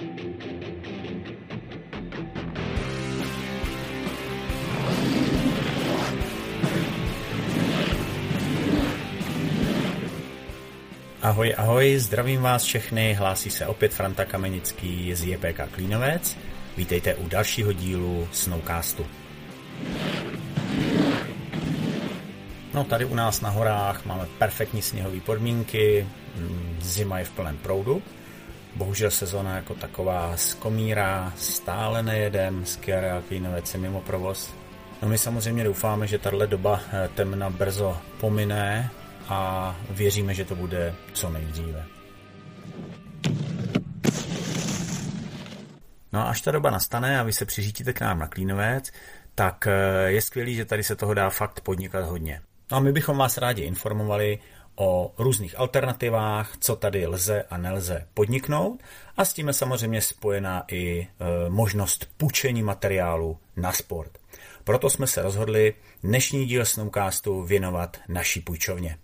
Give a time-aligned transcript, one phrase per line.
[0.00, 0.08] Ahoj,
[11.56, 16.38] ahoj, zdravím vás všechny, hlásí se opět Franta Kamenický z JPK Klínovec.
[16.76, 19.06] Vítejte u dalšího dílu Snowcastu.
[22.74, 26.06] No tady u nás na horách máme perfektní sněhové podmínky,
[26.36, 28.02] mm, zima je v plném proudu.
[28.76, 34.54] Bohužel sezóna jako taková skomírá, stále nejedem, skiarea Klínovec je mimo provoz.
[35.02, 38.90] No my samozřejmě doufáme, že tahle doba eh, temna brzo pomine
[39.28, 41.84] a věříme, že to bude co nejdříve.
[46.12, 48.92] No a až ta doba nastane a vy se přiřítíte k nám na Klínovec,
[49.34, 52.40] tak eh, je skvělý, že tady se toho dá fakt podnikat hodně.
[52.70, 54.38] No a my bychom vás rádi informovali
[54.80, 58.82] o různých alternativách, co tady lze a nelze podniknout
[59.16, 61.06] a s tím je samozřejmě spojená i e,
[61.50, 64.18] možnost půjčení materiálu na sport.
[64.64, 68.98] Proto jsme se rozhodli dnešní díl Snowcastu věnovat naší půjčovně.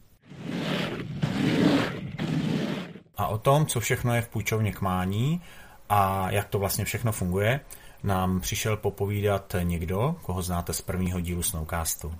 [3.16, 5.42] A o tom, co všechno je v půjčovně k mání
[5.88, 7.60] a jak to vlastně všechno funguje,
[8.02, 12.14] nám přišel popovídat někdo, koho znáte z prvního dílu Snowcastu.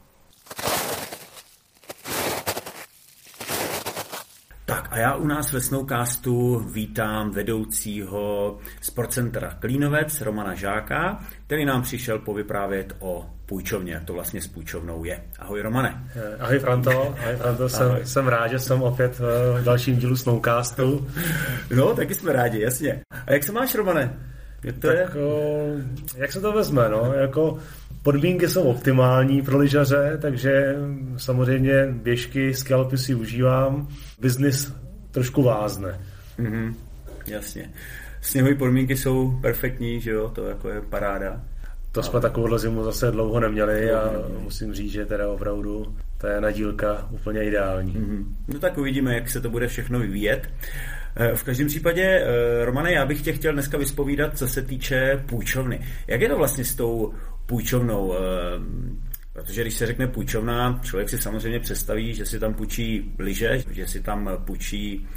[4.66, 11.82] Tak a já u nás ve Snowcastu vítám vedoucího sportcentra Klínovec, Romana Žáka, který nám
[11.82, 15.22] přišel povyprávět o půjčovně, jak to vlastně s půjčovnou je.
[15.38, 16.04] Ahoj Romane.
[16.16, 18.00] Eh, ahoj Franto, ahoj Franto, jsem, ahoj.
[18.04, 21.06] jsem rád, že jsem opět v dalším dílu Snowcastu.
[21.76, 23.00] No, taky jsme rádi, jasně.
[23.26, 24.18] A jak se máš, Romane?
[24.64, 25.22] Je to tak, je...
[25.22, 25.64] O,
[26.16, 27.58] jak se to vezme, no, jako
[28.06, 30.76] podmínky jsou optimální pro lyžaře, takže
[31.16, 33.88] samozřejmě běžky, skalpy si užívám,
[34.20, 34.72] biznis
[35.10, 36.00] trošku vázne.
[36.38, 36.74] Mm-hmm,
[37.26, 37.70] jasně.
[38.20, 41.40] Sněhové podmínky jsou perfektní, že jo, to jako je paráda.
[41.92, 46.40] To jsme takovouhle zimu zase dlouho neměli a musím říct, že teda opravdu to je
[46.40, 47.92] nadílka úplně ideální.
[47.92, 48.24] Mm-hmm.
[48.48, 50.48] No tak uvidíme, jak se to bude všechno vyvíjet.
[51.16, 55.22] Eh, v každém případě, eh, Romane, já bych tě chtěl dneska vyspovídat, co se týče
[55.26, 55.80] půjčovny.
[56.06, 57.14] Jak je to vlastně s tou
[57.46, 58.14] půjčovnou?
[58.14, 58.96] Eh,
[59.32, 63.86] protože když se řekne půjčovna, člověk si samozřejmě představí, že si tam půjčí lyže, že
[63.86, 65.08] si tam půjčí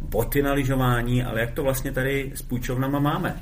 [0.00, 3.36] boty na lyžování, ale jak to vlastně tady s půjčovnama máme?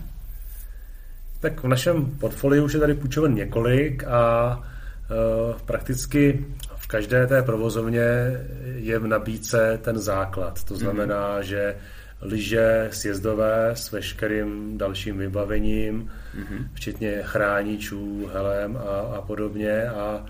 [1.41, 6.47] Tak v našem portfoliu už je tady půjčoven několik a uh, prakticky
[6.77, 8.05] v každé té provozovně
[8.75, 10.65] je v nabídce ten základ.
[10.65, 11.43] To znamená, mm-hmm.
[11.43, 11.77] že
[12.23, 16.69] lyže sjezdové s veškerým dalším vybavením, mm-hmm.
[16.73, 20.27] včetně chráničů, helem a, a podobně a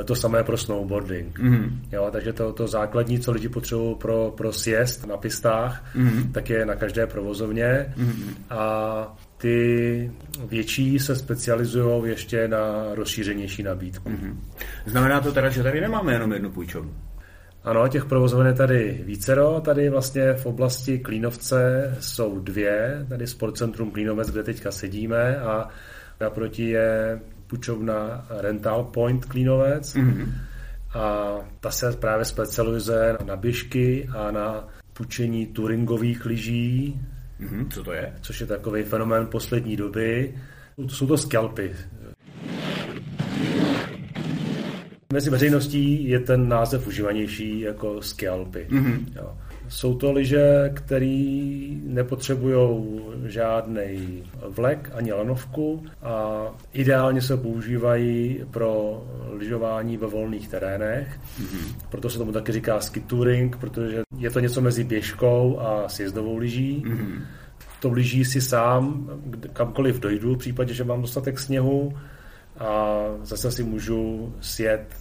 [0.00, 1.38] e, to samé pro snowboarding.
[1.38, 1.70] Mm-hmm.
[1.92, 6.32] Jo, takže to, to základní, co lidi potřebují pro, pro sjezd na pistách, mm-hmm.
[6.32, 8.34] tak je na každé provozovně mm-hmm.
[8.50, 10.12] a ty
[10.48, 14.08] větší se specializují ještě na rozšířenější nabídku.
[14.08, 14.36] Mm-hmm.
[14.86, 16.94] Znamená to teda, že tady nemáme jenom jednu půjčovnu?
[17.66, 19.60] Ano, těch provozoven je tady vícero.
[19.60, 23.06] Tady vlastně v oblasti Klínovce jsou dvě.
[23.08, 25.68] Tady Sportcentrum Klínovec, kde teďka sedíme a
[26.20, 29.94] naproti je půjčovna Rental Point Klínovec.
[29.94, 30.32] Mm-hmm.
[30.94, 37.00] A ta se právě specializuje na běžky a na půjčení touringových lyží,
[37.40, 38.12] Mm-hmm, co to je?
[38.20, 40.34] Což je takový fenomén poslední doby.
[40.88, 41.74] Jsou to skalpy.
[45.12, 48.66] Mezi veřejností je ten název užívanější jako skalpy.
[48.70, 49.04] Mm-hmm.
[49.16, 49.32] Jo.
[49.68, 52.90] Jsou to lyže, které nepotřebují
[53.26, 61.20] žádný vlek ani lanovku a ideálně se používají pro lyžování ve volných terénech.
[61.40, 61.76] Mm-hmm.
[61.90, 66.36] Proto se tomu taky říká ski touring, protože je to něco mezi běžkou a sjezdovou
[66.36, 66.82] lyží.
[66.86, 67.20] Mm-hmm.
[67.80, 69.10] To lyží si sám,
[69.52, 71.92] kamkoliv dojdu, v případě, že mám dostatek sněhu
[72.58, 74.96] a zase si můžu sjet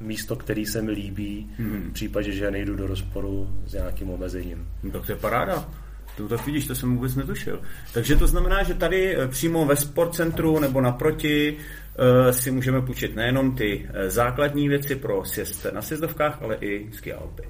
[0.00, 1.90] místo, který se mi líbí, hmm.
[1.90, 4.68] v případě, že nejdu do rozporu s nějakým omezením.
[4.82, 5.68] No, tak to je paráda.
[6.16, 7.60] To tak vidíš, to jsem vůbec netušil.
[7.94, 13.16] Takže to znamená, že tady eh, přímo ve sportcentru nebo naproti uh, si můžeme půjčit
[13.16, 17.42] nejenom ty eh, základní věci pro sjezd na sjezdovkách, ale i skialpy.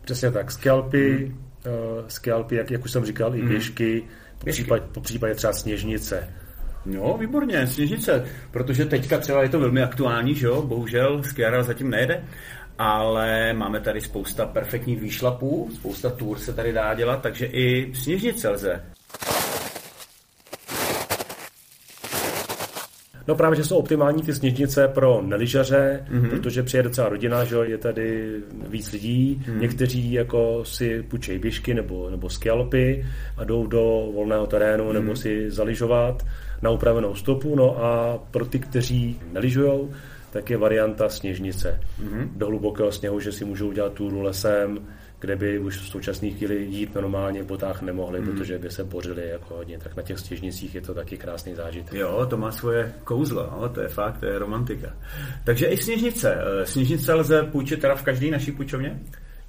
[0.00, 1.38] Přesně tak, skialpy, hmm.
[1.98, 3.48] uh, skialpy jak, jak už jsem říkal, i hmm.
[3.48, 4.02] běžky,
[4.38, 6.28] po, případě, po případě třeba sněžnice.
[6.86, 11.90] No, výborně, sněžnice, protože teďka třeba je to velmi aktuální, že jo, bohužel Skiara zatím
[11.90, 12.24] nejede,
[12.78, 18.48] ale máme tady spousta perfektních výšlapů, spousta tour se tady dá dělat, takže i sněžnice
[18.48, 18.95] lze.
[23.28, 26.30] No právě, že jsou optimální ty sněžnice pro neližaře, mm-hmm.
[26.30, 28.36] protože přijede celá rodina, že je tady
[28.68, 29.42] víc lidí.
[29.46, 29.60] Mm-hmm.
[29.60, 33.06] Někteří jako si půjčejí běžky nebo, nebo skialpy
[33.36, 34.92] a jdou do volného terénu mm-hmm.
[34.92, 36.26] nebo si zaližovat
[36.62, 37.56] na upravenou stopu.
[37.56, 39.90] No a pro ty, kteří neližujou,
[40.30, 41.80] tak je varianta sněžnice.
[42.02, 42.28] Mm-hmm.
[42.36, 44.78] Do hlubokého sněhu, že si můžou udělat túru lesem,
[45.26, 48.26] kde by už v současné chvíli jít normálně v botách nemohli, mm.
[48.26, 49.78] protože by se bořili jako hodně.
[49.78, 51.94] Tak na těch stěžnicích je to taky krásný zážitek.
[51.94, 54.94] Jo, to má svoje kouzlo, no, to je fakt, to je romantika.
[55.44, 56.38] Takže i sněžnice.
[56.38, 59.00] Eh, sněžnice lze půjčit teda v každé naší půjčovně?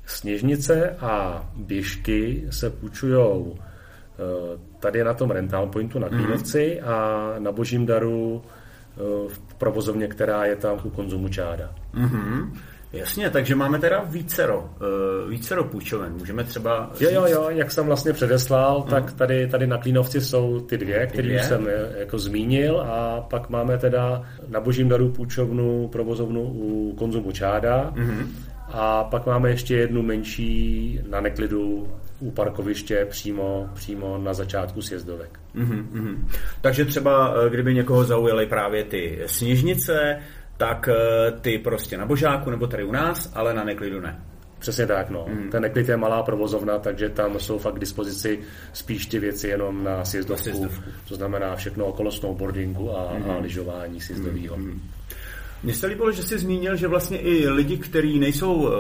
[0.06, 6.90] Sněžnice a běžky se půjčujou eh, tady na tom rental pointu na Klínovci mm.
[6.90, 11.76] a na Božím daru eh, v provozovně, která je tam u konzumu Čáda.
[11.94, 12.52] Mm-hmm.
[12.98, 16.14] Jasně, takže máme teda vícero, uh, vícero půjčoven.
[16.14, 16.92] Můžeme třeba...
[16.94, 17.12] Říct...
[17.12, 18.90] Jo, jo, jo, jak jsem vlastně předeslal, uh-huh.
[18.90, 23.50] tak tady, tady na Klínovci jsou ty dvě, které jsem eh, jako zmínil a pak
[23.50, 28.28] máme teda na Božím daru půjčovnu, provozovnu u konzumu Čáda uh-huh.
[28.68, 31.88] a pak máme ještě jednu menší na Neklidu
[32.20, 35.40] u parkoviště přímo, přímo na začátku sjezdovek.
[35.56, 36.18] Uh-huh.
[36.62, 40.20] Takže třeba, kdyby někoho zaujaly právě ty sněžnice,
[40.58, 44.20] tak eh, ty prostě na Božáku nebo tady u nás, ale na Neklidu ne.
[44.60, 45.26] Přesně tak, no.
[45.30, 45.50] Mm.
[45.50, 48.40] Ten Neklid je malá provozovna, takže tam jsou fakt k dispozici
[48.74, 50.50] spíš ty věci jenom na sjezdovku.
[50.50, 50.90] Na sjezdovku.
[51.08, 53.30] To znamená všechno okolo snowboardingu a, mm.
[53.30, 54.58] a lyžování sjezdového.
[54.58, 54.82] Mm.
[55.64, 58.72] Mně se líbilo, že jsi zmínil, že vlastně i lidi, kteří nejsou uh,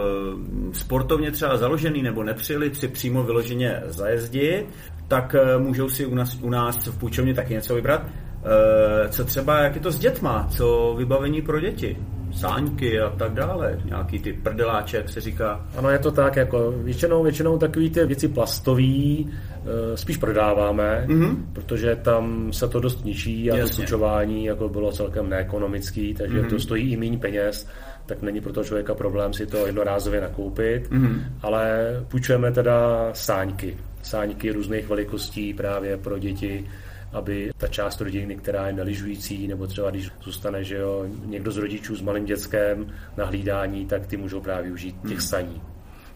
[0.73, 4.65] sportovně třeba založený nebo nepřijeli si přímo vyloženě zajezdit,
[5.07, 8.01] tak uh, můžou si u nás, u nás v půjčovně taky něco vybrat.
[8.47, 11.97] Eh, co třeba, jak je to s dětma, co vybavení pro děti?
[12.31, 15.65] sáňky a tak dále, nějaký ty prdeláče, jak se říká.
[15.77, 21.35] Ano, je to tak, jako většinou, většinou takový ty věci plastový eh, spíš prodáváme, mm-hmm.
[21.53, 23.69] protože tam se to dost ničí a Jasně.
[23.69, 26.49] to půjčování jako bylo celkem neekonomický, takže mm-hmm.
[26.49, 27.67] to stojí i méně peněz,
[28.05, 31.21] tak není pro toho člověka problém si to jednorázově nakoupit, mm-hmm.
[31.41, 36.65] ale půjčujeme teda sáňky, sáňky různých velikostí právě pro děti,
[37.13, 41.57] aby ta část rodiny, která je neližující, nebo třeba když zůstane že jo, někdo z
[41.57, 45.21] rodičů s malým dětskem na hlídání, tak ty můžou právě využít těch hmm.
[45.21, 45.61] saní.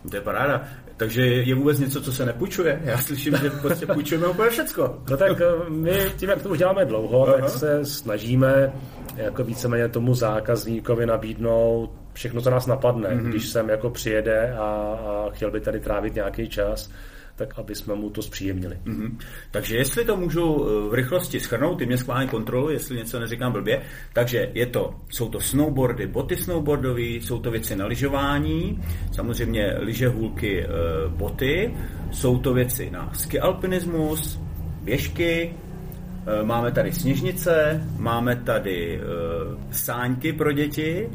[0.10, 0.64] To je paráda.
[0.98, 2.82] Takže je vůbec něco, co se nepůjčuje?
[2.84, 5.02] Já slyším, že prostě půjčujeme úplně všecko.
[5.10, 7.38] No tak eh, my tím, jak to už děláme dlouho, Aha.
[7.38, 8.74] tak se snažíme
[9.16, 13.30] jako víceméně tomu zákazníkovi nabídnout všechno, co nás napadne, mm-hmm.
[13.30, 16.92] když sem jako přijede a, a chtěl by tady trávit nějaký čas,
[17.42, 18.78] tak aby jsme mu to zpříjemnili.
[18.86, 19.18] Mm-hmm.
[19.52, 23.52] Takže jestli to můžu eh, v rychlosti schrnout, ty mě schválně kontrolu, jestli něco neříkám
[23.52, 23.82] blbě,
[24.14, 30.08] takže je to, jsou to snowboardy, boty snowboardové, jsou to věci na lyžování, samozřejmě lyže,
[30.08, 30.68] hůlky, eh,
[31.08, 31.74] boty,
[32.12, 34.40] jsou to věci na ski alpinismus,
[34.84, 39.02] běžky, eh, máme tady sněžnice, máme tady
[39.72, 41.10] sáňky pro děti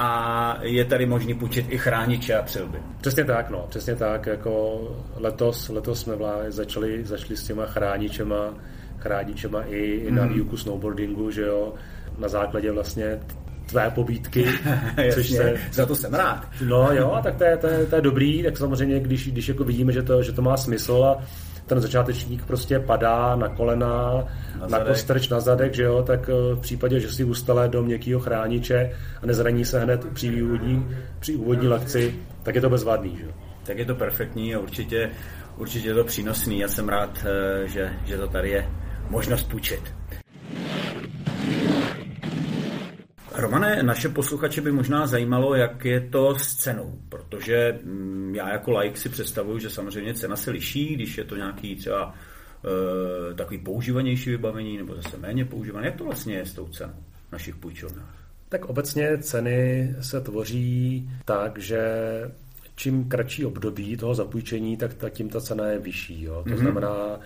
[0.00, 2.78] a je tady možný půjčit i chrániče a přilby.
[3.00, 4.80] Přesně tak, no, přesně tak, jako
[5.16, 8.54] letos, letos jsme vlá, začali, začali s těma chráničema,
[8.98, 11.74] chráničema i, i na výuku snowboardingu, že jo,
[12.18, 13.20] na základě vlastně
[13.66, 14.46] tvé pobídky,
[15.14, 15.54] což se...
[15.72, 16.48] Za to jsem rád.
[16.66, 19.64] No jo, tak to je, to je, to je dobrý, tak samozřejmě, když, když jako
[19.64, 21.24] vidíme, že to, že to má smysl a
[21.70, 24.24] ten začátečník prostě padá na kolena,
[24.60, 27.82] na, na kostrč, na zadek, že jo, tak eh, v případě, že si ustale do
[27.82, 33.16] měkkého chrániče a nezraní se hned při úvodní, při úvodní lekci, tak je to bezvadný,
[33.16, 33.30] že jo.
[33.62, 35.10] Tak je to perfektní a určitě,
[35.56, 36.58] určitě je to přínosný.
[36.58, 38.68] Já jsem rád, eh, že, že to tady je
[39.10, 39.94] možnost půjčit.
[43.34, 46.98] Romane, naše posluchače by možná zajímalo, jak je to s cenou,
[47.30, 51.36] protože mm, já jako like si představuju, že samozřejmě cena se liší, když je to
[51.36, 52.14] nějaký třeba
[53.30, 55.86] e, takový používanější vybavení nebo zase méně používané.
[55.86, 58.14] Jak to vlastně je s tou cenou v našich půjčovnách?
[58.48, 61.80] Tak obecně ceny se tvoří tak, že
[62.76, 66.22] čím kratší období toho zapůjčení, tak tím ta cena je vyšší.
[66.22, 66.42] Jo.
[66.42, 66.56] To mm-hmm.
[66.56, 67.20] znamená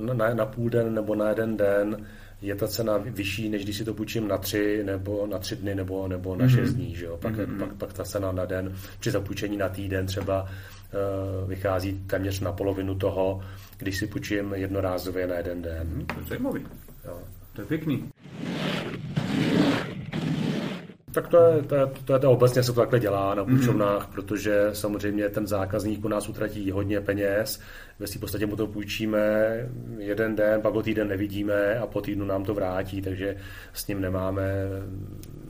[0.00, 2.06] e, na, na půl den nebo na jeden den
[2.42, 5.74] je ta cena vyšší, než když si to půjčím na tři, nebo na tři dny,
[5.74, 6.74] nebo, nebo na šest mm-hmm.
[6.74, 6.96] dní.
[6.96, 7.16] Že jo?
[7.16, 7.58] Pak, mm-hmm.
[7.58, 12.52] pak, pak ta cena na den, při zapůjčení na týden třeba uh, vychází téměř na
[12.52, 13.42] polovinu toho,
[13.78, 15.88] když si půjčím jednorázově na jeden den.
[15.88, 16.66] Mm, to je zajímavý.
[17.04, 17.18] Jo.
[17.52, 18.08] To je pěkný.
[21.12, 24.08] Tak to je, to je, to je to obecně se to takhle dělá na půjčovnách,
[24.08, 24.14] mm-hmm.
[24.14, 27.60] protože samozřejmě ten zákazník u nás utratí hodně peněz,
[27.98, 29.20] ve v podstatě mu to půjčíme
[29.98, 33.36] jeden den, pak ho týden nevidíme a po týdnu nám to vrátí, takže
[33.72, 34.44] s ním nemáme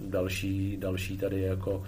[0.09, 1.83] další, další tady jako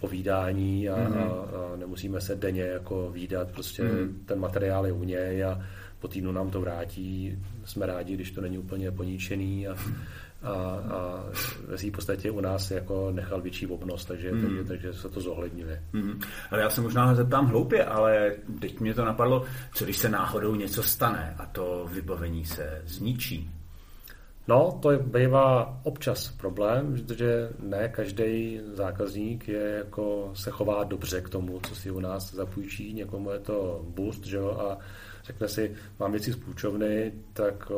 [0.00, 1.16] povídání a, mm-hmm.
[1.16, 4.12] a, a nemusíme se denně jako výdat, prostě mm-hmm.
[4.26, 5.62] ten materiál je u něj a
[6.00, 7.38] po týdnu nám to vrátí.
[7.64, 9.76] Jsme rádi, když to není úplně poničený a
[10.42, 11.24] a, a
[11.66, 14.42] ve v podstatě u nás jako nechal větší obnost, takže, mm.
[14.42, 15.82] takže, takže se to zohledňuje.
[15.92, 16.20] Mm.
[16.50, 20.54] Ale já se možná zeptám hloupě, ale teď mě to napadlo, co když se náhodou
[20.54, 23.50] něco stane a to vybavení se zničí?
[24.48, 31.28] No, to bývá občas problém, protože ne každý zákazník je jako se chová dobře k
[31.28, 32.92] tomu, co si u nás zapůjčí.
[32.92, 34.78] Někomu je to boost, že jo, a
[35.26, 37.72] řekne si, mám věci z půjčovny, tak,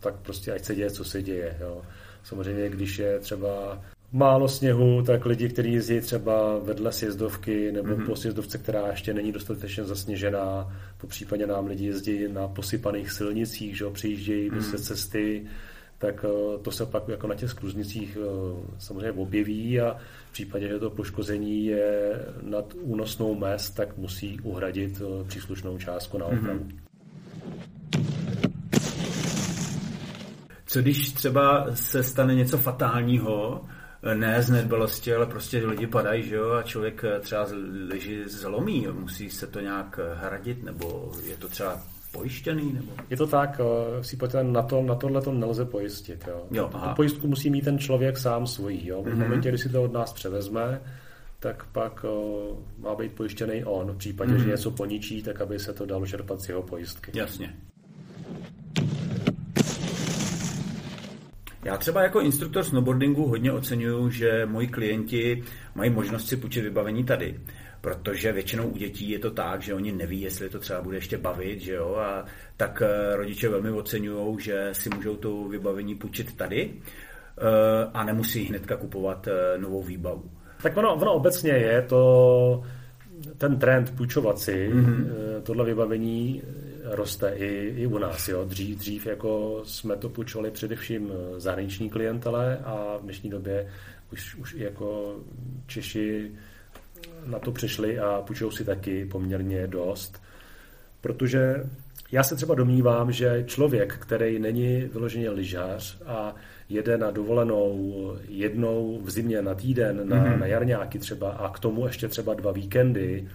[0.00, 1.56] tak prostě ať se děje, co se děje.
[1.60, 1.82] Jo.
[2.24, 8.06] Samozřejmě, když je třeba málo sněhu, tak lidi, kteří jezdí třeba vedle sjezdovky nebo mm-hmm.
[8.06, 13.76] po sjezdovce, která ještě není dostatečně zasněžená, po případě nám lidi jezdí na posypaných silnicích,
[13.76, 14.70] že jo, přijíždějí mm-hmm.
[14.70, 15.46] se cesty,
[16.02, 18.26] tak eh, to se pak jako na těch skluznicích eh,
[18.78, 19.96] samozřejmě objeví a
[20.28, 26.18] v případě, že to poškození je nad únosnou mez, tak musí uhradit eh, příslušnou částku
[26.18, 26.58] na opravu.
[26.58, 26.78] Mm-hmm.
[30.66, 33.64] Co když třeba se stane něco fatálního,
[34.14, 37.46] ne z nedbalosti, ale prostě lidi padají, že jo, a člověk třeba
[37.88, 41.82] leží zlomí, musí se to nějak hradit, nebo je to třeba
[42.12, 42.72] pojištěný?
[42.72, 42.92] Nebo?
[43.10, 46.24] Je to tak, eh, si pojďte, na, to, na tohle to nelze pojistit.
[46.28, 46.46] Jo.
[46.50, 46.94] Jo, aha.
[46.94, 48.80] pojistku musí mít ten člověk sám svůj.
[48.84, 49.02] Jo.
[49.02, 49.16] V mm-hmm.
[49.16, 50.80] momentě, kdy si to od nás převezme,
[51.38, 53.92] tak pak uh, má být pojištěný on.
[53.92, 54.44] V případě, mm-hmm.
[54.44, 57.12] že něco poničí, tak aby se to dalo čerpat z jeho pojistky.
[57.14, 57.54] Jasně.
[61.64, 65.42] Já třeba jako instruktor snowboardingu hodně oceňuju, že moji klienti
[65.74, 67.40] mají možnost si půjčit vybavení tady
[67.82, 71.18] protože většinou u dětí je to tak, že oni neví, jestli to třeba bude ještě
[71.18, 72.24] bavit, že jo, a
[72.56, 78.44] tak eh, rodiče velmi oceňují, že si můžou to vybavení půjčit tady eh, a nemusí
[78.44, 80.30] hnedka kupovat eh, novou výbavu.
[80.62, 82.62] Tak ono, ono obecně je to
[83.38, 85.06] ten trend půjčovat si mm-hmm.
[85.42, 86.42] tohle vybavení
[86.82, 88.28] roste i, i u nás.
[88.28, 88.44] Jo.
[88.44, 93.68] Dřív, dřív jako jsme to půjčovali především zahraniční klientele a v dnešní době
[94.12, 95.16] už, už jako
[95.66, 96.30] Češi
[97.26, 100.22] na to přišli a půjčují si taky poměrně dost.
[101.00, 101.64] Protože
[102.12, 106.34] já se třeba domnívám, že člověk, který není vyloženě lyžař a
[106.68, 110.38] jede na dovolenou jednou v zimě na týden, na, mm-hmm.
[110.38, 113.28] na jarňáky třeba a k tomu ještě třeba dva víkendy,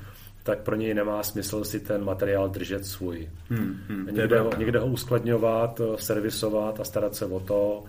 [0.47, 3.29] tak pro něj nemá smysl si ten materiál držet svůj.
[3.49, 7.83] Hmm, hmm, někde, ho, někde ho uskladňovat, servisovat a starat se o to.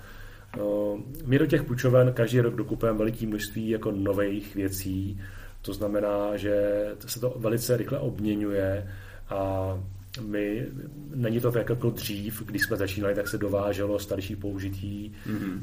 [0.57, 5.21] No, my do těch půjčoven každý rok dokupujeme veliký množství jako nových věcí,
[5.63, 8.91] to znamená, že se to velice rychle obměňuje
[9.29, 9.73] a
[10.21, 10.67] my,
[11.15, 15.63] není to tak jako dřív, když jsme začínali, tak se dováželo starší použitý mm-hmm.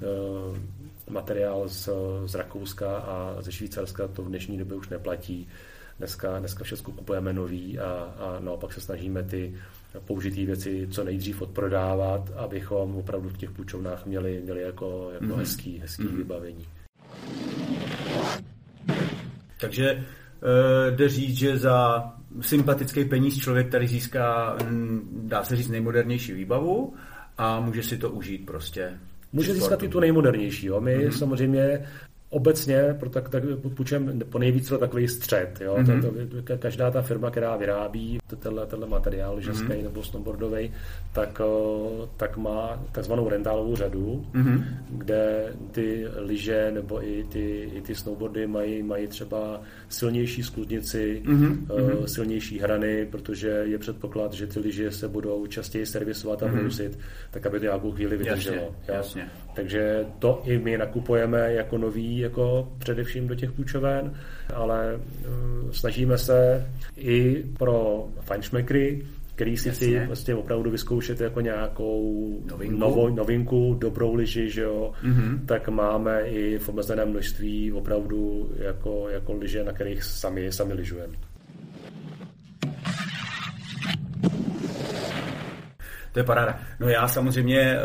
[1.10, 1.90] materiál z,
[2.26, 5.48] z Rakouska a ze Švýcarska, to v dnešní době už neplatí.
[5.98, 9.56] Dneska, dneska všechno kupujeme nový a, a naopak se snažíme ty
[10.06, 15.38] použitý věci co nejdřív odprodávat, abychom opravdu v těch půjčovnách měli, měli jako, jako mm-hmm.
[15.38, 16.18] hezký, hezký mm-hmm.
[16.18, 16.66] vybavení.
[19.60, 22.04] Takže uh, jde říct, že za
[22.42, 24.58] sympatický peníz člověk tady získá,
[25.12, 26.94] dá se říct, nejmodernější výbavu
[27.38, 29.00] a může si to užít prostě.
[29.34, 30.68] Může získat i tu nejmodernější.
[30.68, 30.82] Jo.
[30.82, 31.18] My mm-hmm.
[31.18, 31.86] samozřejmě
[32.36, 33.44] obecně pro tak, tak
[33.76, 35.62] půjčem po nejvíc takový střed.
[35.62, 35.76] Jo?
[35.76, 36.02] Mm-hmm.
[36.02, 39.84] To, to, každá ta firma, která vyrábí tenhle, tenhle materiál mm-hmm.
[39.84, 40.72] nebo snowboardový,
[41.14, 41.42] tak,
[42.18, 44.64] tak má takzvanou rentálovou řadu, mm-hmm.
[44.90, 51.58] kde ty lyže nebo i ty, i ty snowboardy mají, mají třeba silnější skluznici, mm-hmm.
[51.74, 56.92] uh, silnější hrany, protože je předpoklad, že ty lyže se budou častěji servisovat a brousit,
[56.92, 57.32] mm-hmm.
[57.32, 58.76] tak aby to nějakou chvíli vydrželo.
[58.88, 59.30] Jasně, jasně.
[59.56, 64.14] Takže to i my nakupujeme jako nový jako především do těch půjčoven,
[64.54, 66.68] ale uh, snažíme se
[66.98, 69.06] i pro fajnšmekry,
[69.36, 74.92] který si chtějí vlastně opravdu vyzkoušet jako nějakou novinku, novo, novinku dobrou liži, že jo,
[75.04, 75.46] mm-hmm.
[75.46, 81.16] tak máme i v omezeném množství opravdu jako, jako liže, na kterých sami, sami lyžujeme.
[86.16, 86.60] To je paráda.
[86.80, 87.80] No já samozřejmě eh,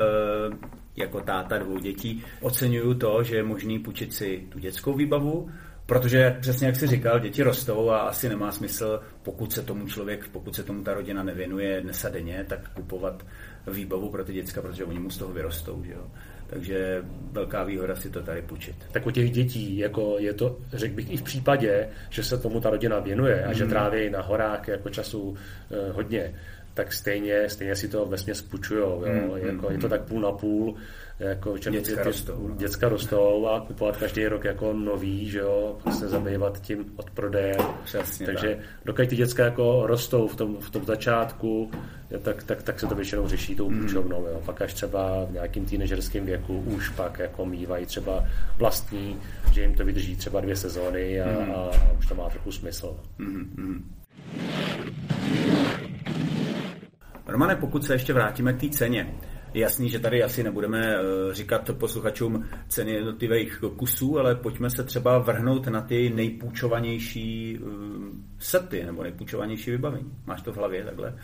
[0.97, 5.51] jako táta dvou dětí oceňuju to, že je možný půjčit si tu dětskou výbavu,
[5.91, 10.29] Protože přesně jak jsi říkal, děti rostou a asi nemá smysl, pokud se tomu člověk,
[10.33, 13.27] pokud se tomu ta rodina nevěnuje dnes a denně, tak kupovat
[13.67, 15.85] výbavu pro ty děcka, protože oni mu z toho vyrostou.
[15.85, 16.07] Že jo?
[16.47, 18.77] Takže velká výhoda si to tady půjčit.
[18.93, 22.61] Tak u těch dětí jako je to, řekl bych, i v případě, že se tomu
[22.61, 23.55] ta rodina věnuje a mm.
[23.55, 25.37] že tráví na horách jako času
[25.71, 26.35] eh, hodně,
[26.81, 29.05] tak stejně, stejně si to vesměs spůjčujou.
[29.05, 29.13] Jo?
[29.13, 30.75] Mm, jako, mm, je to tak půl na půl.
[31.19, 32.55] Jako, děcka, ty, rostou, no.
[32.57, 37.57] děcka rostou a kupovat každý rok jako nový, že jo, se zabývat tím od prodeje.
[37.85, 38.65] Přesně Takže tak.
[38.85, 41.71] dokud ty děcka jako rostou v tom, v tom začátku,
[42.23, 43.81] tak, tak, tak se to většinou řeší tou mm.
[43.81, 44.27] půjčovnou.
[44.27, 44.43] Jo.
[44.47, 48.25] Pak až třeba v nějakým teenagerském věku už pak jako mývají třeba
[48.59, 49.21] vlastní,
[49.53, 51.51] že jim to vydrží třeba dvě sezóny a, mm.
[51.55, 52.97] a, už to má trochu smysl.
[53.19, 53.85] Mm.
[57.31, 59.15] Romane, pokud se ještě vrátíme k té ceně,
[59.55, 65.19] jasný, že tady asi nebudeme eh, říkat posluchačům ceny jednotlivých kusů, ale pojďme se třeba
[65.19, 67.67] vrhnout na ty nejpůjčovanější eh,
[68.39, 70.13] sety nebo nejpůjčovanější vybavení.
[70.27, 71.15] Máš to v hlavě takhle?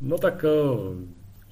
[0.00, 0.96] No tak uh,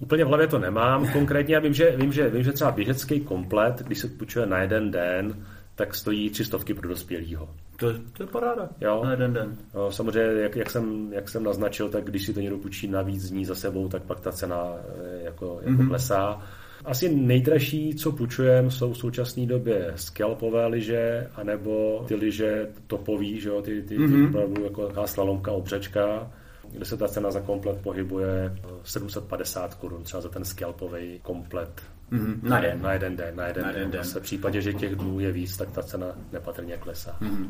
[0.01, 1.13] úplně v hlavě to nemám.
[1.13, 4.59] Konkrétně já vím, že, vím, že, vím, že třeba běžecký komplet, když se půjčuje na
[4.59, 7.49] jeden den, tak stojí tři stovky pro dospělýho.
[7.77, 8.69] To, to je paráda.
[8.81, 9.01] Jo.
[9.05, 9.57] Na jeden den.
[9.75, 13.03] Jo, samozřejmě, jak, jak, jsem, jak jsem naznačil, tak když si to někdo půjčí na
[13.03, 15.89] víc dní za sebou, tak pak ta cena eh, jako, jako mm-hmm.
[15.89, 16.43] klesá.
[16.85, 23.49] Asi nejdražší, co půjčujeme, jsou v současné době scalpové lyže, anebo ty lyže topový, že
[23.49, 24.23] jo, ty, ty, mm-hmm.
[24.23, 26.31] ty opravdu jako slalomka, obřečka,
[26.71, 31.83] kde se ta cena za komplet pohybuje 750 korun, třeba za ten scalpový komplet.
[32.13, 32.39] Mm-hmm.
[32.43, 32.83] Na den.
[32.83, 33.37] Na jeden den.
[33.37, 34.01] Na jeden, na jeden den.
[34.01, 34.21] den.
[34.21, 37.17] V případě, že těch dnů je víc, tak ta cena nepatrně klesá.
[37.21, 37.49] Mm-hmm.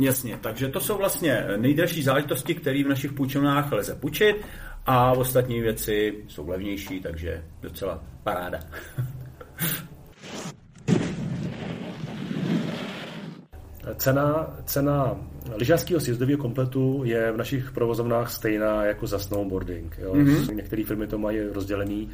[0.00, 4.36] Jasně, takže to jsou vlastně nejdelší záležitosti, které v našich půjčovnách lze půjčit
[4.86, 8.60] a ostatní věci jsou levnější, takže docela paráda.
[13.96, 15.16] Cena, cena
[15.54, 19.98] lyžařského sjezdového kompletu je v našich provozovnách stejná jako za snowboarding.
[19.98, 20.14] Jo.
[20.14, 20.54] Mm-hmm.
[20.54, 22.10] Některé firmy to mají rozdělený.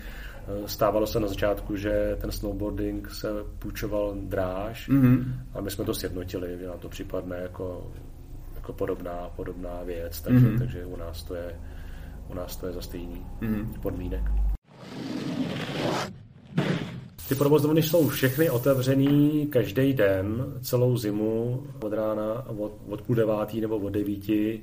[0.66, 3.28] Stávalo se na začátku, že ten snowboarding se
[3.58, 5.24] půjčoval dráž mm-hmm.
[5.54, 7.92] a my jsme to sjednotili, že nám to připadne jako,
[8.54, 10.58] jako podobná, podobná věc, takže, mm-hmm.
[10.58, 11.54] takže u nás to je
[12.30, 13.80] u nás to je za stejný mm-hmm.
[13.80, 14.22] podmínek.
[17.28, 23.60] Ty provozovny jsou všechny otevřený každý den, celou zimu, od rána od, od půl devátý
[23.60, 24.62] nebo od devíti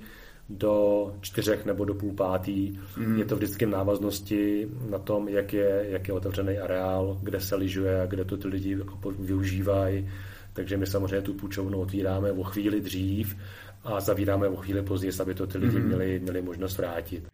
[0.50, 2.80] do čtyřech nebo do půl pátý.
[2.98, 3.20] Mm.
[3.20, 7.56] Je to vždycky v návaznosti na tom, jak je, jak je otevřený areál, kde se
[7.56, 10.10] lyžuje a kde to ty lidi jako využívají.
[10.54, 13.36] Takže my samozřejmě tu půjčovnu otvíráme o chvíli dřív
[13.84, 15.86] a zavíráme o chvíli později, aby to ty lidi mm.
[15.86, 17.28] měli, měli možnost vrátit.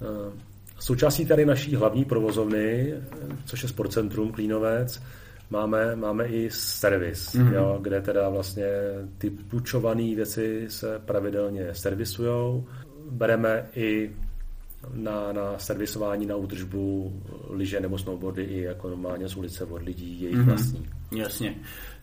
[0.00, 0.32] Uh,
[0.82, 2.94] Součástí tady naší hlavní provozovny,
[3.44, 5.02] což je Sportcentrum Klínovec,
[5.50, 7.52] máme, máme i servis, mm-hmm.
[7.52, 8.66] jo, kde teda vlastně
[9.18, 12.66] ty půjčované věci se pravidelně servisujou.
[13.10, 14.10] Bereme i
[14.94, 17.12] na, na servisování, na údržbu
[17.50, 20.44] lyže nebo snowboardy i jako normálně z ulice od lidí, jejich mm-hmm.
[20.44, 20.88] vlastní.
[21.16, 21.54] Jasně.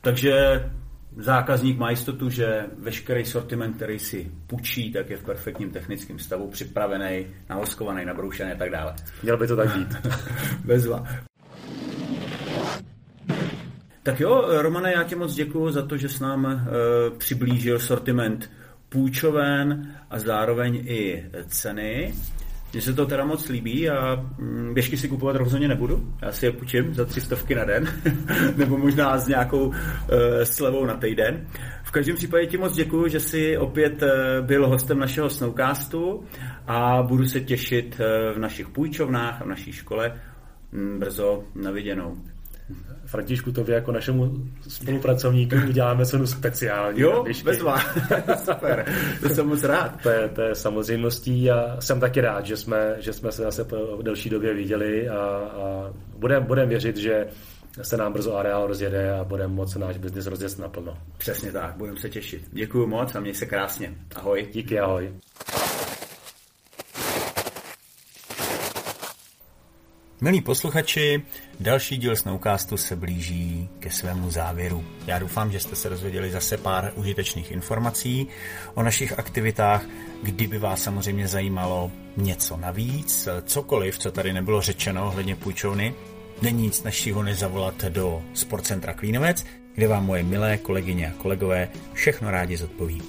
[0.02, 0.64] Takže
[1.18, 6.48] zákazník má jistotu, že veškerý sortiment, který si půjčí, tak je v perfektním technickém stavu,
[6.48, 8.96] připravený, nahoskovaný, nabroušený a tak dále.
[9.24, 9.96] Měl by to tak být.
[10.66, 11.04] Bezva.
[14.04, 16.68] Tak jo, Romane, já ti moc děkuji za to, že s nám e,
[17.18, 18.50] přiblížil sortiment
[18.90, 22.14] půjčoven a zároveň i ceny.
[22.74, 26.14] Mně se to teda moc líbí a mm, běžky si kupovat rozhodně nebudu.
[26.22, 27.88] Já si je půjčím za tři stovky na den,
[28.56, 29.76] nebo možná s nějakou uh,
[30.44, 31.48] slevou na týden.
[31.84, 34.10] V každém případě ti moc děkuji, že jsi opět uh,
[34.46, 36.24] byl hostem našeho Snowcastu
[36.68, 40.14] a budu se těšit uh, v našich půjčovnách a v naší škole
[40.72, 42.16] mm, brzo na viděnou.
[43.06, 44.32] Františku, tobě jako našemu
[44.68, 47.00] spolupracovníku uděláme cenu speciální.
[47.00, 47.80] Jo, bezva.
[48.44, 48.86] Super,
[49.22, 50.02] to jsem moc rád.
[50.04, 53.64] To je, to je samozřejmostí a jsem taky rád, že jsme, že jsme se zase
[53.64, 57.28] po delší době viděli a, a budeme budem věřit, že
[57.82, 60.98] se nám brzo areál rozjede a budeme moc náš biznis rozjet naplno.
[61.18, 62.42] Přesně tak, budeme se těšit.
[62.52, 63.94] Děkuji moc a měj se krásně.
[64.16, 64.48] Ahoj.
[64.54, 65.14] Díky, ahoj.
[70.22, 71.22] Milí posluchači,
[71.60, 74.86] další díl Snowcastu se blíží ke svému závěru.
[75.08, 78.28] Já doufám, že jste se dozvěděli zase pár užitečných informací
[78.74, 79.86] o našich aktivitách.
[80.24, 85.94] Kdyby vás samozřejmě zajímalo něco navíc, cokoliv, co tady nebylo řečeno ohledně půjčovny,
[86.42, 91.70] není nic našího než zavolat do Sportcentra Klínovec, kde vám moje milé kolegyně a kolegové
[91.94, 93.02] všechno rádi zodpoví.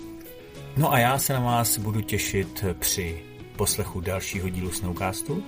[0.76, 3.22] No a já se na vás budu těšit při
[3.56, 5.44] poslechu dalšího dílu Snowcastu,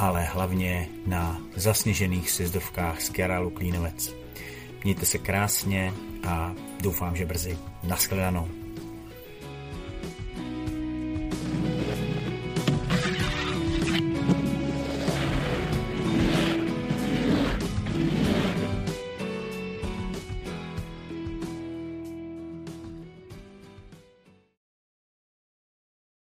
[0.00, 4.14] ale hlavně na zasněžených sjezdovkách z Kiarálu Klínovec.
[4.84, 5.92] Mějte se krásně
[6.28, 7.58] a doufám, že brzy.
[7.82, 8.59] Naschledanou.